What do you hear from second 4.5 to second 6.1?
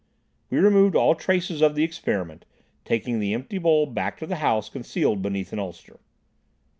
concealed beneath an ulster.